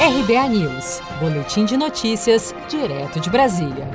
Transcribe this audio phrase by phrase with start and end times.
[0.00, 3.90] RBA News, Boletim de Notícias, direto de Brasília.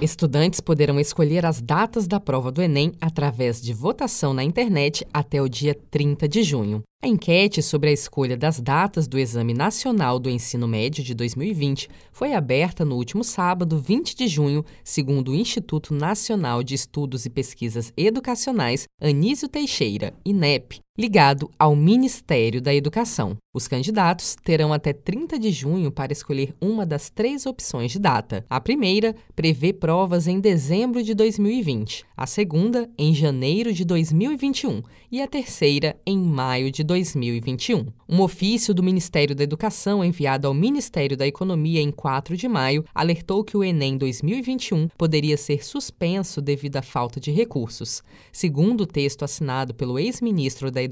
[0.00, 5.40] Estudantes poderão escolher as datas da prova do Enem através de votação na internet até
[5.40, 6.82] o dia 30 de junho.
[7.00, 11.88] A enquete sobre a escolha das datas do Exame Nacional do Ensino Médio de 2020
[12.10, 17.30] foi aberta no último sábado, 20 de junho, segundo o Instituto Nacional de Estudos e
[17.30, 23.36] Pesquisas Educacionais Anísio Teixeira, INEP, ligado ao Ministério da Educação.
[23.52, 28.46] Os candidatos terão até 30 de junho para escolher uma das três opções de data.
[28.48, 35.20] A primeira prevê provas em dezembro de 2020, a segunda em janeiro de 2021 e
[35.20, 37.86] a terceira em maio de 2021.
[38.08, 42.84] Um ofício do Ministério da Educação enviado ao Ministério da Economia em 4 de maio
[42.94, 48.02] alertou que o Enem 2021 poderia ser suspenso devido à falta de recursos.
[48.30, 50.91] Segundo o texto assinado pelo ex-ministro da Educação,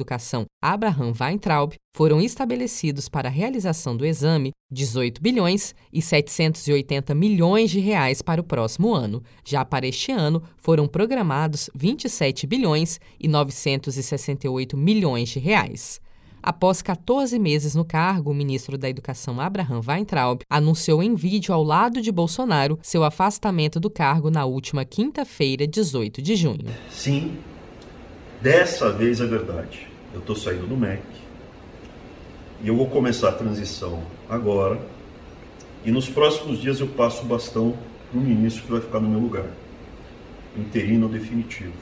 [0.63, 7.81] Abraham Weintraub, foram estabelecidos para a realização do exame 18 bilhões e 780 milhões de
[7.81, 9.23] reais para o próximo ano.
[9.45, 16.01] Já para este ano, foram programados 27 bilhões e 968 milhões de reais.
[16.43, 21.63] Após 14 meses no cargo, o ministro da Educação Abraham Weintraub anunciou em vídeo ao
[21.63, 26.67] lado de Bolsonaro seu afastamento do cargo na última quinta-feira, 18 de junho.
[26.91, 27.37] Sim,
[28.41, 29.87] dessa vez é verdade.
[30.13, 31.03] Eu estou saindo do MEC
[32.63, 34.81] e eu vou começar a transição agora.
[35.85, 37.75] E nos próximos dias eu passo o bastão
[38.11, 39.47] para o ministro que vai ficar no meu lugar,
[40.57, 41.73] interino ou definitivo.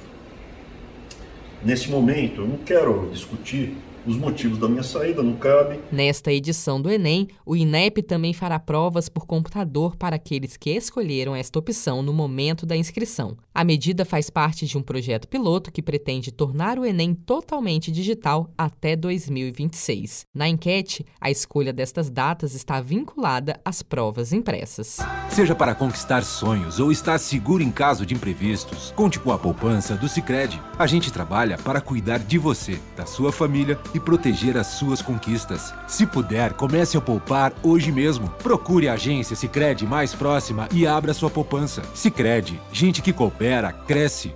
[1.65, 3.77] Nesse momento, eu não quero discutir
[4.09, 5.79] os motivos da minha saída, não cabe.
[5.93, 11.37] Nesta edição do Enem, o INEP também fará provas por computador para aqueles que escolheram
[11.37, 13.37] esta opção no momento da inscrição.
[13.55, 18.51] A medida faz parte de um projeto piloto que pretende tornar o Enem totalmente digital
[18.57, 20.27] até 2026.
[20.35, 24.99] Na enquete, a escolha destas datas está vinculada às provas impressas.
[25.29, 29.97] Seja para conquistar sonhos ou estar seguro em caso de imprevistos, conte com a poupança
[29.97, 30.61] do Sicredi.
[30.79, 35.75] A gente trabalha para cuidar de você, da sua família e proteger as suas conquistas.
[35.87, 38.29] Se puder, comece a poupar hoje mesmo.
[38.43, 41.83] Procure a agência Sicredi mais próxima e abra sua poupança.
[41.95, 44.33] Sicredi, gente que coopera cresce.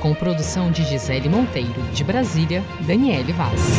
[0.00, 3.78] Com produção de Gisele Monteiro, de Brasília, Daniele Vaz.